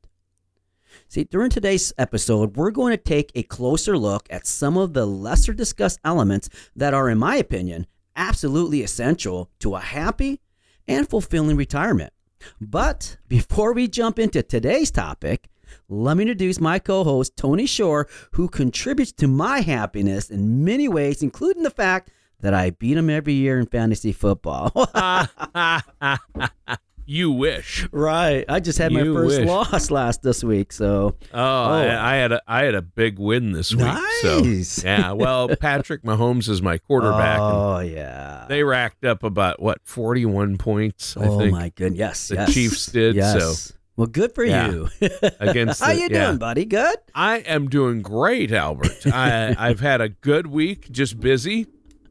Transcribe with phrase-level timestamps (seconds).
[1.08, 5.06] See, during today's episode, we're going to take a closer look at some of the
[5.06, 10.40] lesser discussed elements that are, in my opinion, absolutely essential to a happy
[10.88, 12.12] and fulfilling retirement.
[12.60, 15.48] But before we jump into today's topic,
[15.88, 20.88] let me introduce my co host, Tony Shore, who contributes to my happiness in many
[20.88, 22.10] ways, including the fact
[22.40, 24.72] that I beat him every year in fantasy football.
[27.06, 27.86] you wish.
[27.92, 28.44] Right.
[28.48, 29.48] I just had my You first wish.
[29.48, 33.52] loss last this week, so Oh, I, I had a I had a big win
[33.52, 33.86] this week.
[34.22, 34.84] So Nice.
[34.84, 37.38] yeah, well, Patrick Mahomes is my quarterback.
[37.40, 38.46] Oh yeah.
[38.48, 41.16] they racked up about what forty one points.
[41.16, 41.98] I oh think my goodness.
[41.98, 42.28] Yes.
[42.28, 42.52] the yes.
[42.54, 43.40] Chiefs did, Yes.
[43.68, 43.74] so.
[43.96, 44.70] Well, good for Yeah.
[44.70, 44.88] you.
[45.40, 46.26] Against How the- you yeah.
[46.26, 46.64] doing, buddy?
[46.66, 46.96] Good.
[47.14, 49.06] I am doing great, Albert.
[49.06, 51.66] I, I've had a good week, just busy.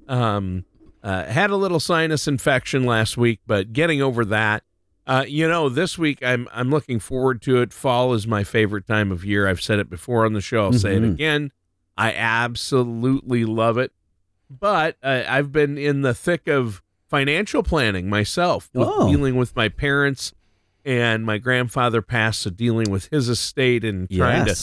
[0.08, 0.66] Um,
[1.04, 4.64] uh, had a little sinus infection last week, but getting over that.
[5.08, 7.72] Uh, you know, this week I'm I'm looking forward to it.
[7.74, 9.48] Fall is my favorite time of year.
[9.48, 10.66] I've said it before on the show.
[10.66, 11.14] I'll say it Mhm.
[11.14, 11.52] again.
[11.98, 13.92] I absolutely love it.
[14.50, 19.10] But uh, I've been in the thick of financial planning myself, with Oh.
[19.10, 20.34] dealing with my parents,
[20.84, 24.56] and my grandfather passed, so dealing with his estate and trying to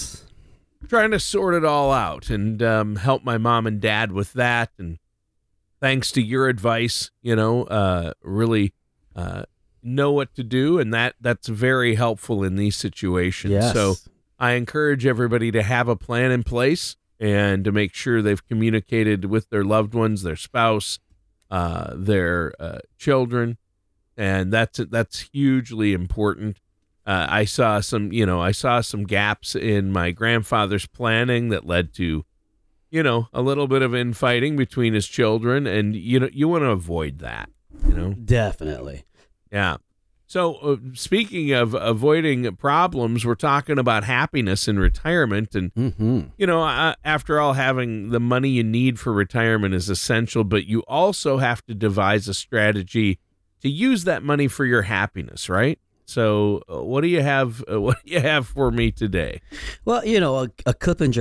[0.89, 4.71] trying to sort it all out and um, help my mom and dad with that.
[4.79, 4.99] And
[5.81, 8.73] thanks to your advice, you know, uh, really
[9.15, 9.45] uh,
[9.83, 13.53] know what to do, and that that's very helpful in these situations.
[13.53, 13.73] Yes.
[13.73, 13.97] So
[14.39, 19.27] I encourage everybody to have a plan in place and to make sure they've communicated
[19.27, 20.99] with their loved ones, their spouse,
[21.51, 23.59] uh, their uh, children,
[24.17, 26.59] and that's that's hugely important.
[27.07, 31.67] Uh, I saw some, you know, I saw some gaps in my grandfather's planning that
[31.67, 32.25] led to,
[32.91, 36.63] you know, a little bit of infighting between his children, and you know, you want
[36.63, 37.51] to avoid that,
[37.89, 38.13] you know.
[38.15, 39.05] Definitely.
[39.53, 39.77] Yeah.
[40.27, 45.55] So, uh, speaking of avoiding problems, we're talking about happiness in retirement.
[45.55, 46.21] And, Mm-hmm.
[46.39, 50.65] you know, uh, after all, having the money you need for retirement is essential, but
[50.65, 53.19] you also have to devise a strategy
[53.61, 55.79] to use that money for your happiness, right?
[56.05, 57.65] So, uh, what do you have?
[57.71, 59.41] Uh, what do you have for me today?
[59.85, 60.75] Well, you know, a, a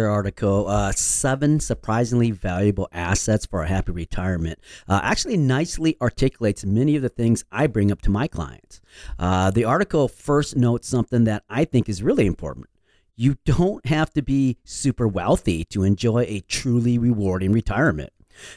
[0.09, 6.95] article, uh, seven surprisingly valuable assets for a happy retirement, uh, actually nicely articulates many
[6.95, 8.81] of the things I bring up to my clients.
[9.19, 12.67] Uh, the article first notes something that I think is really important.
[13.15, 18.11] You don't have to be super wealthy to enjoy a truly rewarding retirement.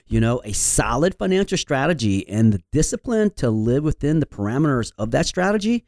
[0.06, 5.11] You know, a solid financial strategy and the discipline to live within the parameters of
[5.11, 5.85] that strategy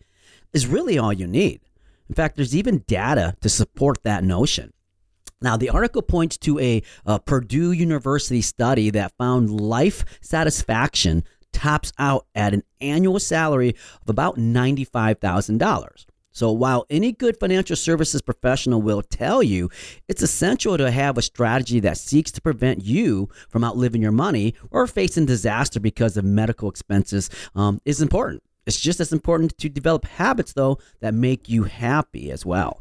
[0.52, 1.60] is really all you need.
[2.08, 4.72] In fact, there's even data to support that notion.
[5.42, 11.92] Now, the article points to a, uh Purdue University study that found life satisfaction tops
[11.98, 16.06] out at an annual salary of about $95,000.
[16.36, 19.70] So, while any good financial services professional will tell you
[20.06, 24.54] it's essential to have a strategy that seeks to prevent you from outliving your money
[24.70, 28.42] or facing disaster because of medical expenses, um, is important.
[28.66, 32.80] It's just as important to develop habits, though, that make you happy as well.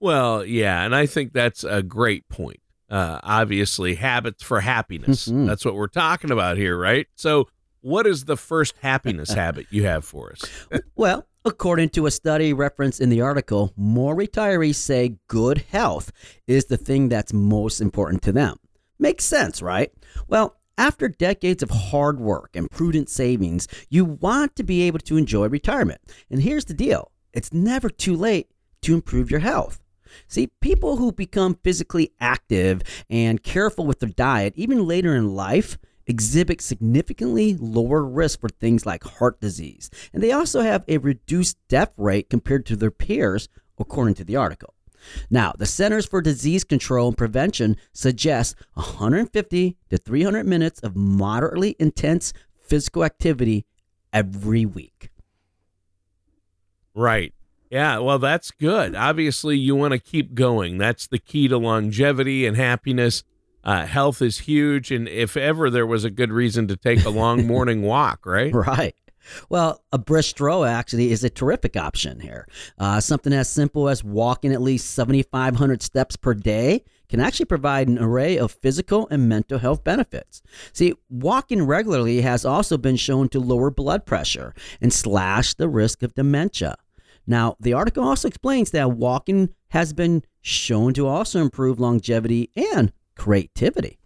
[0.00, 2.60] Well, yeah, and I think that's a great point.
[2.90, 5.28] Uh, obviously, habits for happiness.
[5.28, 5.46] Mhm.
[5.46, 7.06] That's what we're talking about here, right?
[7.14, 7.48] So,
[7.80, 10.44] what is the first happiness habit you have for us?
[10.94, 16.12] Well, according to a study referenced in the article, more retirees say good health
[16.46, 18.58] is the thing that's most important to them.
[18.98, 19.90] Makes sense, right?
[20.28, 25.16] Well, after decades of hard work and prudent savings, you want to be able to
[25.16, 26.00] enjoy retirement.
[26.30, 28.48] And here's the deal it's never too late
[28.82, 29.80] to improve your health.
[30.28, 35.78] See, people who become physically active and careful with their diet, even later in life,
[36.06, 39.88] exhibit significantly lower risk for things like heart disease.
[40.12, 43.48] And they also have a reduced death rate compared to their peers,
[43.78, 44.74] according to the article.
[45.30, 51.76] Now, the Centers for Disease Control and Prevention suggests 150 to 300 minutes of moderately
[51.78, 53.66] intense physical activity
[54.12, 55.10] every week.
[56.94, 57.34] Right.
[57.70, 58.94] Yeah, well, that's good.
[58.94, 60.76] Obviously, you want to keep going.
[60.76, 63.24] That's the key to longevity and happiness.
[63.64, 64.90] Uh, health is huge.
[64.90, 68.52] And if ever there was a good reason to take a long morning walk, right?
[68.52, 68.94] Right.
[69.48, 72.46] Well, a brisk stroll actually is a terrific option here.
[72.78, 77.88] Uh, something as simple as walking at least 7,500 steps per day can actually provide
[77.88, 80.42] an array of physical and mental health benefits.
[80.72, 86.02] See, walking regularly has also been shown to lower blood pressure and slash the risk
[86.02, 86.76] of dementia.
[87.26, 92.92] Now, the article also explains that walking has been shown to also improve longevity and
[93.14, 93.98] creativity.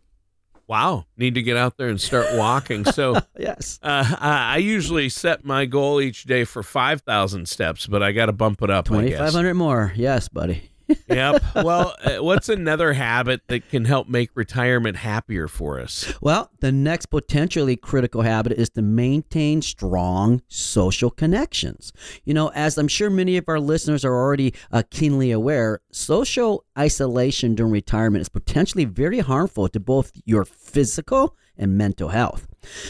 [0.68, 1.06] Wow.
[1.16, 2.84] Need to get out there and start walking.
[2.84, 3.78] So, Yes.
[3.82, 8.26] Uh, I I usually set my goal each day for 5,000 steps, but I got
[8.26, 8.86] to bump it up.
[8.86, 9.92] 2,500 more.
[9.96, 10.70] Yes, buddy.
[11.09, 11.43] Yep.
[11.56, 16.12] Well, uh, what's another habit that can help make retirement happier for us?
[16.21, 21.93] Well, the next potentially critical habit is to maintain strong social connections.
[22.25, 26.65] You know, as I'm sure many of our listeners are already uh, keenly aware, social
[26.79, 32.47] isolation during retirement is potentially very harmful to both your physical and mental health.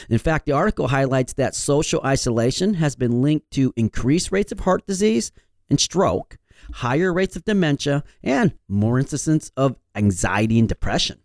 [0.08, 4.60] In fact, the article highlights that social isolation has been linked to increased rates of
[4.60, 5.32] heart disease
[5.70, 6.38] and stroke,
[6.72, 11.20] higher rates of dementia, and more instances of anxiety and depression.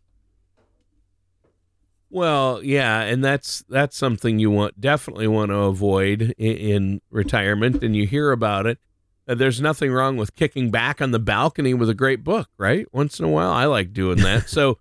[2.09, 7.81] Well, yeah, and that's that's something you want definitely want to avoid in, in retirement,
[7.83, 8.79] and you hear about it.
[9.27, 12.85] Uh, there's nothing wrong with kicking back on the balcony with a great book, right?
[12.93, 14.49] Once in a while, I like doing that.
[14.49, 14.77] so,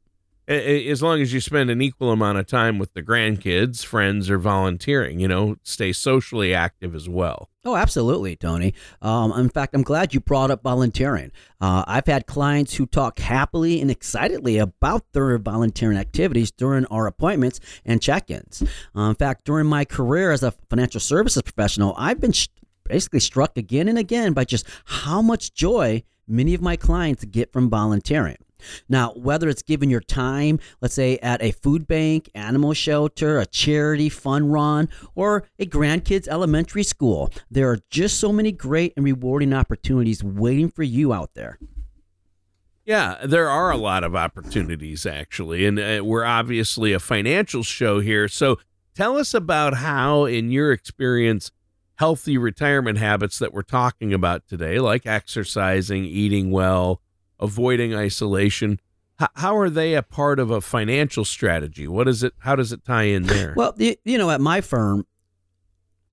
[0.51, 4.37] as long as you spend an equal amount of time with the grandkids, friends, or
[4.39, 7.49] volunteering, you know, stay socially active as well.
[7.65, 8.75] Oh, absolutely, Tony.
[9.01, 11.31] Um, in fact, I'm glad you brought up volunteering.
[11.61, 17.07] Uh, I've had clients who talk happily and excitedly about their volunteering activities during our
[17.07, 18.63] appointments and check ins.
[18.97, 22.49] Uh, in fact, during my career as a financial services professional, I've been sh-
[22.85, 27.53] basically struck again and again by just how much joy many of my clients get
[27.53, 28.37] from volunteering.
[28.89, 33.47] Now, whether it's giving your time, let's say at a food bank, animal shelter, a
[33.47, 39.05] charity fun run, or a grandkids elementary school, there are just so many great and
[39.05, 41.59] rewarding opportunities waiting for you out there.
[42.85, 48.01] Yeah, there are a lot of opportunities actually, and uh, we're obviously a financial show
[48.01, 48.27] here.
[48.27, 48.59] So
[48.95, 51.53] tell us about how, in your experience,
[51.97, 57.03] healthy retirement habits that we're talking about today, like exercising, eating well,
[57.41, 58.81] avoiding isolation,
[59.35, 61.87] how are they a part of a financial strategy?
[61.87, 62.33] What is it?
[62.39, 63.55] How does it tie in there?
[63.57, 65.07] Well, you, know, at my firm,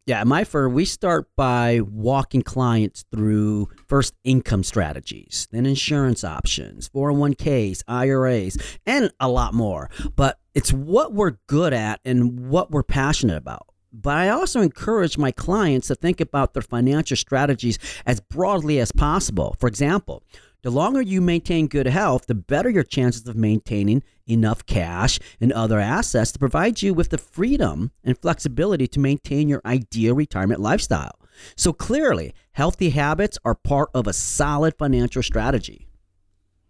[0.05, 6.23] yeah, at my firm, we start by walking clients through first income strategies, then insurance
[6.23, 9.89] options, 401ks, IRAs, and a lot more.
[10.15, 13.67] But it's what we're good at and what we're passionate about.
[13.93, 18.91] But I also encourage my clients to think about their financial strategies as broadly as
[18.91, 19.55] possible.
[19.59, 20.23] For example,
[20.67, 25.53] the longer you maintain good health, the better your chances of maintaining enough cash and
[25.53, 30.59] other assets to provide you with the freedom and flexibility to maintain your ideal retirement
[30.59, 31.17] lifestyle.
[31.55, 35.87] So clearly, healthy habits are part of a solid financial strategy.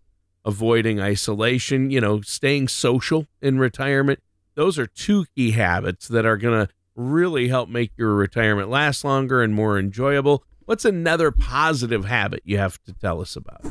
[0.44, 4.20] avoiding isolation, you know, staying social in retirement.
[4.56, 9.04] Those are two key habits that are going to really help make your retirement last
[9.04, 10.44] longer and more enjoyable.
[10.66, 13.66] What's another positive habit you have to tell us about?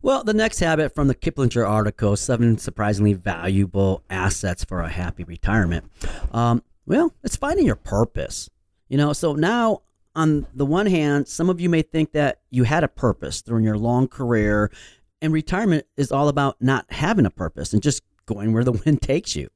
[0.00, 5.24] Well, the next habit from the Kiplinger article seven surprisingly valuable assets for a happy
[5.24, 5.90] retirement.
[6.30, 8.48] Um, well, it's finding your purpose.
[8.88, 9.82] You know, so now
[10.16, 13.64] on the one hand, some of you may think that you had a purpose during
[13.64, 14.72] your long career,
[15.20, 19.02] and retirement is all about not having a purpose and just going where the wind
[19.02, 19.48] takes you.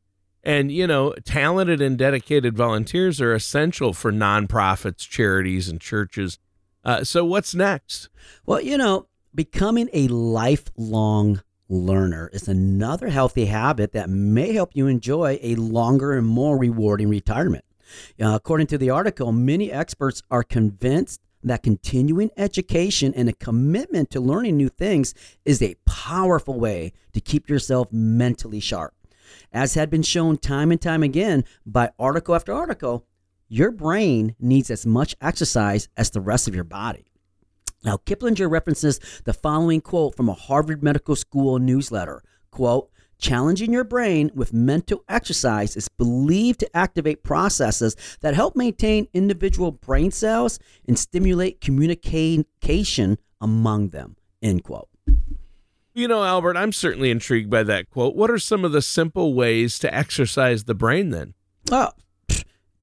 [0.47, 6.39] And, you know, talented and dedicated volunteers are essential for nonprofits, charities, and churches.
[6.85, 8.07] Uh, so, what's next?
[8.45, 14.87] Well, you know, becoming a lifelong learner is another healthy habit that may help you
[14.87, 17.65] enjoy a longer and more rewarding retirement.
[18.17, 24.09] Uh, according to the article, many experts are convinced that continuing education and a commitment
[24.11, 25.13] to learning new things
[25.43, 28.93] is a powerful way to keep yourself mentally sharp.
[29.51, 33.05] As had been shown time and time again by article after article,
[33.49, 37.05] your brain needs as much exercise as the rest of your body.
[37.83, 43.83] Now, Kiplinger references the following quote from a Harvard Medical School newsletter quote, Challenging your
[43.83, 50.59] brain with mental exercise is believed to activate processes that help maintain individual brain cells
[50.87, 54.17] and stimulate communication among them.
[54.41, 54.89] End quote.
[55.97, 58.15] You know, Albert, I'm certainly intrigued by that quote.
[58.15, 61.33] What are some of the simple ways to exercise the brain then?
[61.71, 61.89] Oh,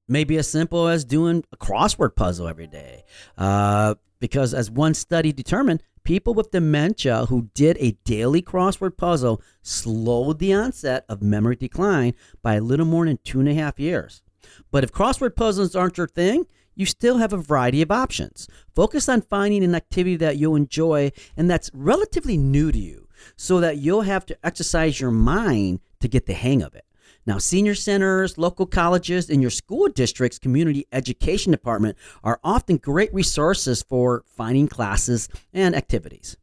[0.08, 3.04] maybe as simple as doing a crossword puzzle every day.
[3.38, 9.40] Uh, because as one study determined, people with dementia who did a daily crossword puzzle
[9.62, 13.78] slowed the onset of memory decline by a little more than two and a half
[13.78, 14.24] years.
[14.72, 18.48] But if crossword puzzles aren't your thing, you still have a variety of options.
[18.74, 23.03] Focus on finding an activity that you'll enjoy and that's relatively new to you
[23.36, 26.84] so that you'll have to exercise your mind to get the hang of it.
[27.26, 33.12] Now, senior centers, local colleges, and your school district's community education department are often great
[33.14, 36.36] resources for finding classes and activities.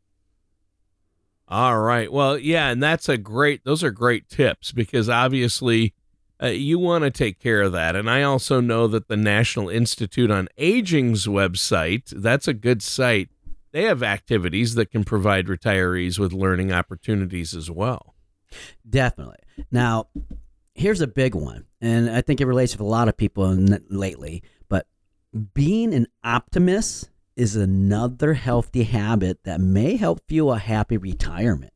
[1.47, 2.11] All right.
[2.11, 5.93] Well, yeah, and that's a great, those are great tips because obviously
[6.41, 7.95] uh, you want to take care of that.
[7.95, 13.29] And I also know that the National Institute on Aging's website, that's a good site.
[13.71, 18.15] They have activities that can provide retirees with learning opportunities as well.
[18.87, 19.37] Definitely.
[19.71, 20.07] Now,
[20.75, 23.47] here's a big one, and I think it relates with a lot of people
[23.89, 24.43] lately.
[24.67, 24.87] But
[25.53, 31.73] being an optimist is another healthy habit that may help fuel a happy retirement.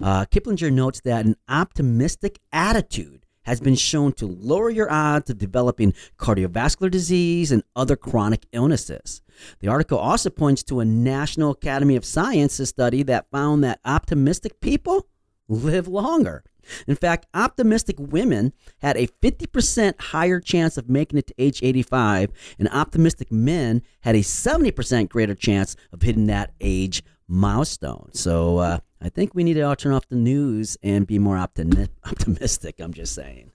[0.00, 5.38] Uh, Kiplinger notes that an optimistic attitude has been shown to lower your odds of
[5.38, 9.20] developing cardiovascular disease and other chronic illnesses.
[9.60, 14.60] The article also points to a National Academy of Sciences study that found that optimistic
[14.60, 15.06] people
[15.48, 16.44] live longer.
[16.86, 22.30] In fact, optimistic women had a 50% higher chance of making it to age 85,
[22.58, 28.10] and optimistic men had a 70% greater chance of hitting that age milestone.
[28.12, 31.36] So uh, I think we need to all turn off the news and be more
[31.36, 32.76] optimi- optimistic.
[32.78, 33.50] I'm just saying.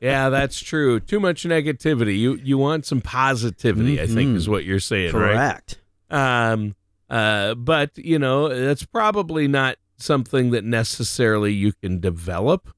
[0.00, 1.00] Yeah, that's true.
[1.00, 2.18] Too much negativity.
[2.18, 4.10] You you want some positivity, mm-hmm.
[4.10, 4.52] I think is mm-hmm.
[4.52, 5.78] what you're saying, Correct.
[6.10, 6.52] right?
[6.52, 6.74] Um,
[7.10, 12.68] uh, but you know, that's probably not something that necessarily you can develop.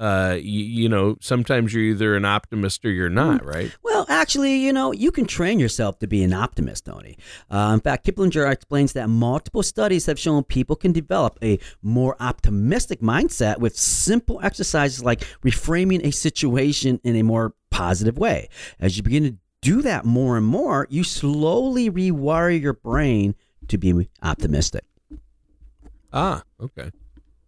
[0.00, 3.70] Uh, you, you know, sometimes you're either an optimist or you're not, right?
[3.82, 7.18] Well, actually, you know, you can train yourself to be an optimist, Tony.
[7.50, 12.16] Uh, in fact, Kiplinger explains that multiple studies have shown people can develop a more
[12.18, 18.48] optimistic mindset with simple exercises like reframing a situation in a more positive way.
[18.80, 23.34] As you begin to do that more and more, you slowly rewire your brain
[23.68, 24.84] to be optimistic.
[26.10, 26.90] Ah, okay.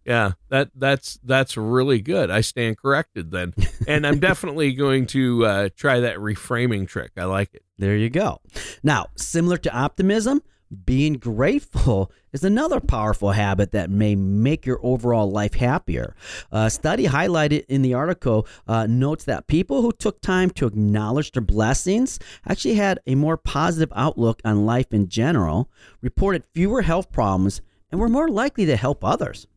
[0.05, 2.29] Yeah, that that's that's really good.
[2.29, 3.53] I stand corrected then,
[3.87, 7.11] and I'm definitely going to uh, try that reframing trick.
[7.17, 7.63] I like it.
[7.77, 8.39] There you go.
[8.83, 10.41] Now, similar to optimism,
[10.85, 16.15] being grateful is another powerful habit that may make your overall life happier.
[16.51, 21.31] A study highlighted in the article uh, notes that people who took time to acknowledge
[21.31, 25.69] their blessings actually had a more positive outlook on life in general,
[26.01, 29.47] reported fewer health problems, and were more likely to help others.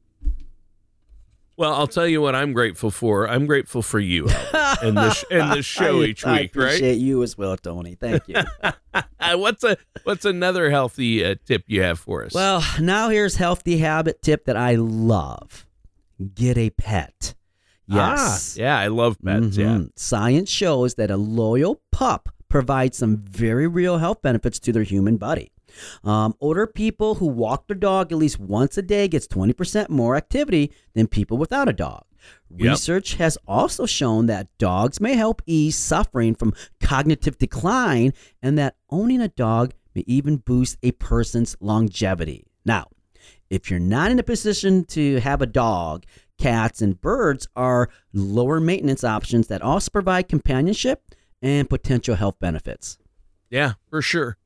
[1.59, 3.29] Well, I'll tell you what I'm grateful for.
[3.29, 4.29] I'm grateful for you
[4.83, 6.99] and this and this show I, each I week, appreciate right?
[6.99, 7.95] you as well, Tony.
[7.95, 8.37] Thank you.
[9.39, 12.35] what's a what's another healthy uh, tip you have for us?
[12.35, 15.67] well, now here's healthy habit tip that I love:
[16.35, 17.35] get a pet.
[17.89, 18.57] Yes.
[18.59, 19.57] Ah, yeah, I love pets.
[19.57, 19.67] Yeah.
[19.67, 19.91] Mhm.
[19.97, 25.17] Science shows that a loyal pup provides some very real health benefits to their human
[25.17, 25.53] buddy.
[26.05, 30.17] Um, older people who walk their dog at least once a day gets 20% more
[30.17, 32.05] activity than people without a dog.
[32.51, 32.71] Yep.
[32.71, 38.77] Research has also shown that dogs may help ease suffering from cognitive decline and that
[38.91, 42.45] owning a dog may even boost a person's longevity.
[42.65, 42.89] Now,
[43.51, 46.05] if you're not in a position to have a dog,
[46.39, 51.03] cats and birds are lower maintenance options that also provide companionship
[51.43, 52.99] and potential health benefits.
[53.51, 54.37] Yeah, for sure.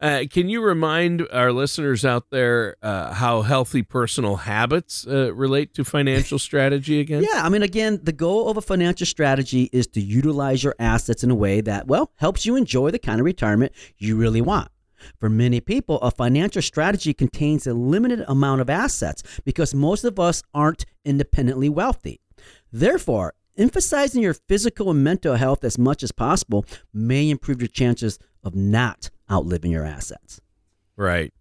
[0.00, 5.74] Uh, can you remind our listeners out there uh, how healthy personal habits uh, relate
[5.74, 7.22] to financial strategy again?
[7.22, 11.22] Yeah, I mean, again, the goal of a financial strategy is to utilize your assets
[11.22, 14.70] in a way that, well, helps you enjoy the kind of retirement you really want.
[15.18, 20.18] For many people, a financial strategy contains a limited amount of assets because most of
[20.18, 22.20] us aren't independently wealthy.
[22.72, 28.18] Therefore, emphasizing your physical and mental health as much as possible may improve your chances
[28.42, 30.40] of not outliving your assets.
[30.96, 31.32] Right.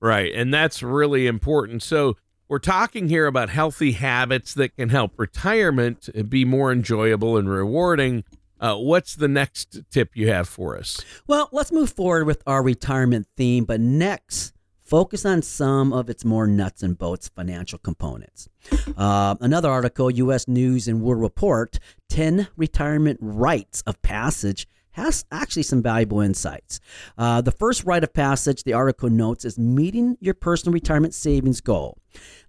[0.00, 0.32] Right.
[0.34, 1.82] And that's really important.
[1.82, 7.48] So, we're talking here about healthy habits that can help retirement be more enjoyable and
[7.48, 8.22] rewarding.
[8.60, 11.00] Uh, what's the next tip you have for us?
[11.26, 14.52] Well, let's move forward with our retirement theme, but next,
[14.82, 18.48] focus on some of its more nuts and bolts financial components.
[18.96, 20.46] Uh, another article, U.S.
[20.46, 21.78] News and World Report
[22.10, 24.68] 10 Retirement Rites of Passage.
[24.94, 26.78] Has actually some valuable insights.
[27.18, 31.60] Uh, the first rite of passage, the article notes, is meeting your personal retirement savings
[31.60, 31.98] goal.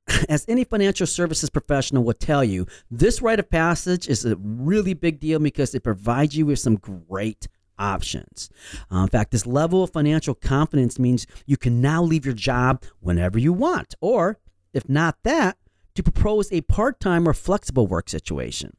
[0.29, 4.93] As any financial services professional will tell you, this rite of passage is a really
[4.93, 7.47] big deal because it provides you with some great
[7.79, 8.49] options.
[8.91, 12.84] Uh, in fact, this level of financial confidence means you can now leave your job
[12.99, 14.38] whenever you want, or
[14.71, 15.58] if not that,
[15.95, 18.75] to propose a part time or flexible work situation.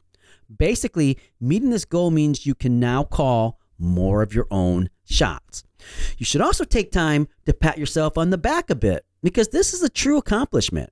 [0.54, 5.64] Basically, meeting this goal means you can now call more of your own shots.
[6.18, 9.72] You should also take time to pat yourself on the back a bit because this
[9.72, 10.90] is a true accomplishment.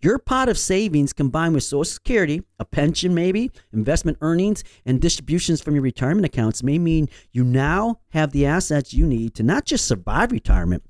[0.00, 5.60] Your pot of savings combined with Social Security, a pension maybe, investment earnings, and distributions
[5.60, 9.64] from your retirement accounts may mean you now have the assets you need to not
[9.64, 10.84] just survive retirement,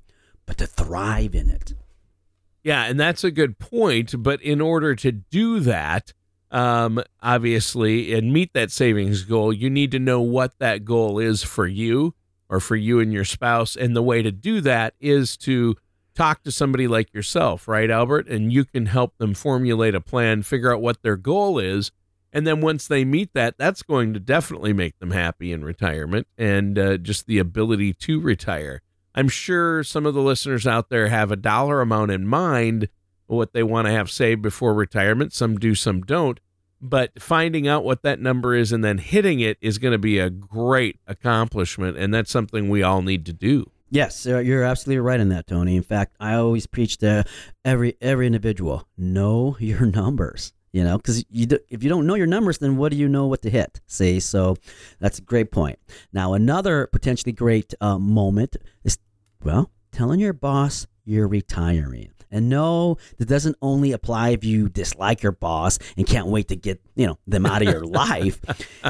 [0.45, 1.73] but to thrive in it.
[2.63, 4.21] Yeah, and that's a good point.
[4.21, 6.13] But in order to do that,
[6.53, 11.43] um, obviously, and meet that savings goal, you need to know what that goal is
[11.43, 12.13] for you
[12.47, 13.75] or for you and your spouse.
[13.75, 15.75] And the way to do that is to
[16.13, 18.27] talk to somebody like yourself, right, Albert?
[18.27, 21.91] And you can help them formulate a plan, figure out what their goal is.
[22.31, 26.27] And then once they meet that, that's going to definitely make them happy in retirement
[26.37, 28.81] and uh, just the ability to retire.
[29.15, 32.89] I'm sure some of the listeners out there have a dollar amount in mind,
[33.33, 35.33] what they want to have saved before retirement.
[35.33, 36.39] Some do, some don't.
[36.81, 40.19] But finding out what that number is and then hitting it is going to be
[40.19, 41.97] a great accomplishment.
[41.97, 43.71] And that's something we all need to do.
[43.89, 45.75] Yes, uh, you're absolutely right in that, Tony.
[45.75, 47.25] In fact, I always preach to
[47.63, 50.51] every every individual: know your numbers.
[50.71, 53.07] You know, because you do, if you don't know your numbers, then what do you
[53.07, 53.79] know what to hit?
[53.85, 54.57] See, so
[54.99, 55.77] that's a great point.
[56.11, 58.97] Now, another potentially great uh, moment is
[59.43, 62.12] well, telling your boss you're retiring.
[62.33, 66.55] And no, that doesn't only apply if you dislike your boss and can't wait to
[66.55, 68.41] get you know them out of your life.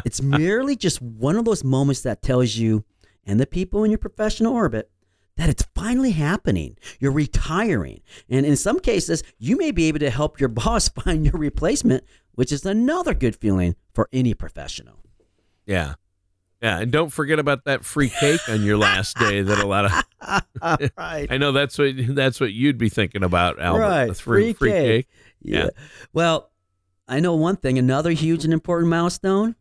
[0.05, 2.85] It's merely just one of those moments that tells you
[3.25, 4.89] and the people in your professional orbit
[5.35, 6.77] that it's finally happening.
[6.99, 8.01] You're retiring.
[8.29, 12.05] And in some cases, you may be able to help your boss find your replacement,
[12.35, 15.01] which is another good feeling for any professional.
[15.65, 15.95] Yeah.
[16.63, 19.83] Yeah, and don't forget about that free cake on your last day that a lot
[19.85, 19.91] of
[20.97, 21.27] right.
[21.29, 23.81] I know that's what that's what you'd be thinking about, Albert.
[23.81, 24.07] Right.
[24.07, 24.87] the free, Free free cake.
[24.87, 25.07] cake.
[25.41, 25.69] Yeah.
[26.13, 26.49] Well,
[27.05, 27.77] I know one thing.
[27.77, 29.55] Another huge and important milestone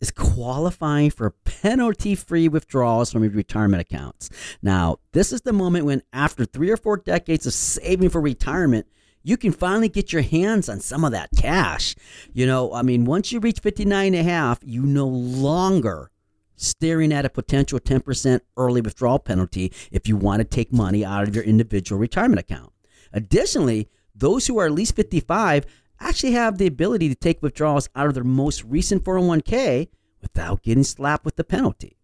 [0.00, 4.30] is qualifying for penalty free withdrawals from your retirement accounts.
[4.62, 8.86] Now, this is the moment when, after three or four decades of saving for retirement,
[9.24, 11.96] you can finally get your hands on some of that cash.
[12.32, 16.10] You know, I mean, once you reach 59 and a half, you no longer
[16.56, 21.26] staring at a potential 10% early withdrawal penalty if you want to take money out
[21.26, 22.72] of your individual retirement account.
[23.12, 25.66] Additionally, those who are at least 55
[26.00, 29.88] actually have the ability to take withdrawals out of their most recent 401k
[30.20, 31.96] without getting slapped with the penalty.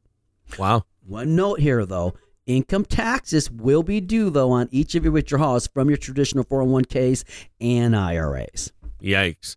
[0.58, 0.84] Wow.
[1.06, 2.14] One note here though,
[2.46, 7.24] income taxes will be due though on each of your withdrawals from your traditional 401ks
[7.60, 8.72] and IRAs.
[9.02, 9.56] Yikes.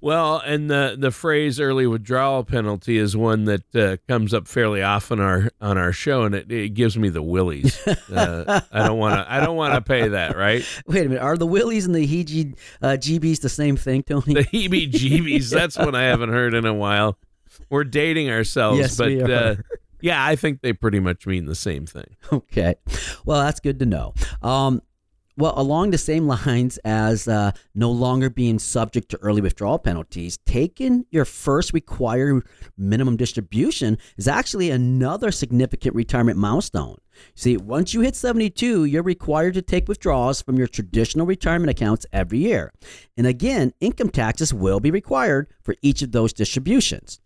[0.00, 4.80] Well, and the the phrase early withdrawal penalty is one that uh, comes up fairly
[4.80, 7.78] often our on our show, and it, it gives me the willies.
[8.10, 9.30] Uh, I don't want to.
[9.32, 10.64] I don't want to pay that, right?
[10.86, 14.34] Wait a minute, are the Willies and the heebie uh, GBs the same thing, Tony?
[14.34, 15.50] The heebie-jeebies.
[15.50, 17.18] That's one I haven't heard in a while.
[17.68, 19.30] We're dating ourselves, Yes, but we are.
[19.30, 19.56] Uh,
[20.00, 22.16] yeah, I think they pretty much mean the same thing.
[22.32, 22.76] Okay.
[23.24, 24.14] Well, that's good to know.
[24.42, 24.80] Um,
[25.38, 30.38] well, along the same lines as uh, no longer being subject to early withdrawal penalties,
[30.44, 32.46] taking your first required
[32.76, 36.96] minimum distribution is actually another significant retirement milestone.
[37.34, 42.06] See, once you hit 72, you're required to take withdrawals from your traditional retirement accounts
[42.12, 42.72] every year.
[43.16, 47.20] And again, income taxes will be required for each of those distributions.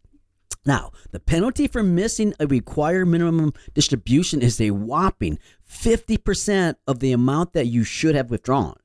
[0.64, 7.12] Now, the penalty for missing a required minimum distribution is a whopping 50% of the
[7.12, 8.76] amount that you should have withdrawn.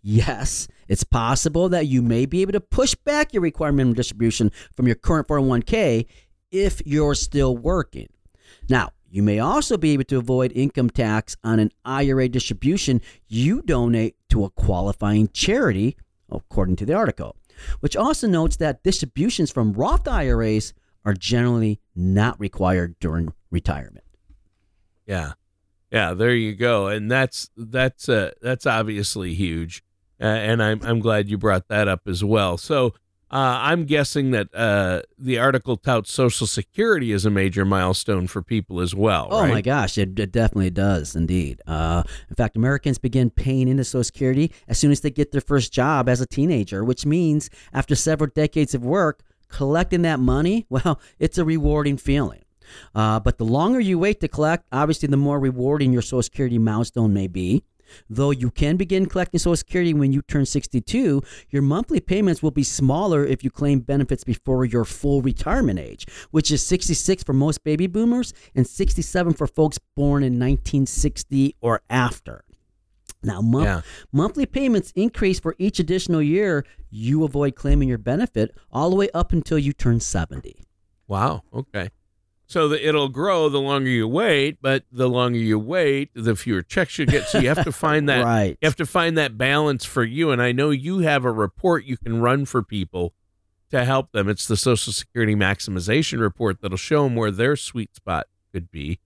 [0.00, 4.50] Yes, it's possible that you may be able to push back your required minimum distribution
[4.74, 6.06] from your current 401k
[6.50, 8.08] if you're still working.
[8.68, 13.60] Now, you may also be able to avoid income tax on an IRA distribution you
[13.60, 15.96] donate to a qualifying charity,
[16.30, 17.36] according to the article,
[17.80, 20.72] which also notes that distributions from Roth IRAs
[21.04, 24.04] are generally not required during retirement.
[25.06, 25.32] Yeah,
[25.90, 26.14] yeah.
[26.14, 29.82] There you go, and that's that's uh, that's obviously huge,
[30.20, 32.56] uh, and I'm I'm glad you brought that up as well.
[32.56, 32.94] So.
[33.30, 38.42] Uh, I'm guessing that uh, the article touts Social Security as a major milestone for
[38.42, 39.28] people as well.
[39.30, 39.50] Oh right?
[39.50, 41.62] my gosh, it, it definitely does indeed.
[41.66, 45.40] Uh, in fact, Americans begin paying into Social Security as soon as they get their
[45.40, 50.66] first job as a teenager, which means after several decades of work, collecting that money,
[50.70, 52.42] well, it's a rewarding feeling.
[52.94, 56.58] Uh, but the longer you wait to collect, obviously, the more rewarding your Social Security
[56.58, 57.62] milestone may be.
[58.08, 62.50] Though you can begin collecting Social Security when you turn 62, your monthly payments will
[62.50, 67.34] be smaller if you claim benefits before your full retirement age, which is 66 for
[67.34, 72.44] most baby boomers and 67 for folks born in 1960 or after.
[73.24, 73.80] Now, mon- Yeah.
[74.12, 79.08] monthly payments increase for each additional year you avoid claiming your benefit all the way
[79.14, 80.64] up until you turn 70.
[81.08, 81.42] Wow.
[81.54, 81.90] Okay.
[82.46, 86.60] So the, it'll grow the longer you wait, but the longer you wait, the fewer
[86.62, 87.26] checks you get.
[87.28, 88.58] So you have to find that Right.
[88.60, 90.30] you have to find that balance for you.
[90.32, 93.14] And I know you have a report you can run for people
[93.70, 94.28] to help them.
[94.28, 98.98] It's the Social Security maximization report that'll show them where their sweet spot could be,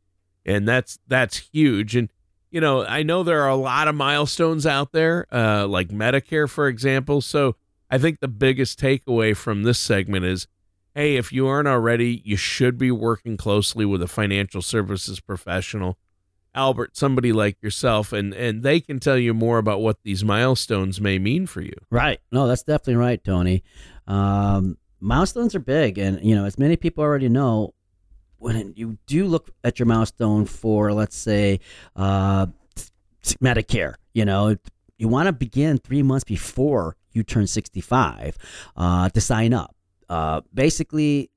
[0.45, 1.95] and that's that's huge.
[1.95, 2.09] And
[2.57, 6.49] you know, I know there are a lot of milestones out there, uh, like Medicare,
[6.49, 7.21] for example.
[7.21, 7.55] So
[7.91, 10.47] I think the biggest takeaway from this segment is
[10.95, 15.99] hey, if you aren't already, you should be working closely with a financial services professional.
[16.55, 20.99] Albert, somebody like yourself, and and they can tell you more about what these milestones
[20.99, 21.75] may mean for you.
[21.91, 22.21] Right.
[22.33, 23.65] No, that's definitely right, Tony.
[24.07, 27.75] Um, milestones are big, and you know, as many people already know,
[28.47, 31.59] when you do look at your milestone for, let's say,
[31.97, 32.47] uh,
[33.43, 34.55] Medicare, you know,
[34.99, 38.37] you want to begin three months before you turn 65
[38.77, 39.75] uh, to sign up.
[40.09, 41.29] Uh, basically,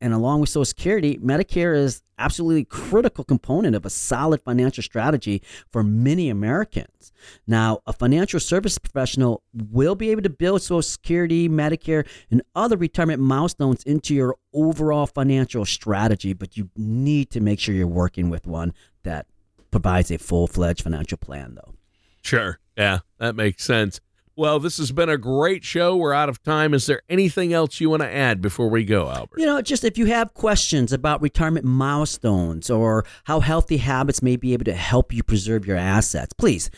[0.00, 5.42] and along with Social Security, Medicare is absolutely critical component of a solid financial strategy
[5.70, 7.12] for many Americans.
[7.46, 12.76] Now, a financial service professional will be able to build Social Security, Medicare, and other
[12.76, 18.30] retirement milestones into your overall financial strategy, but you need to make sure you're working
[18.30, 18.72] with one
[19.02, 19.26] that
[19.70, 21.74] provides a full-fledged financial plan though.
[22.22, 22.58] Sure.
[22.76, 24.00] Yeah, that makes sense.
[24.36, 25.96] Well, this has been a great show.
[25.96, 26.74] We're out of time.
[26.74, 29.38] Is there anything else you want to add before we go, Albert?
[29.38, 34.34] You know, just if you have questions about retirement milestones or how healthy habits may
[34.34, 36.68] be able to help you preserve your assets, please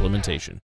[0.01, 0.59] implementation.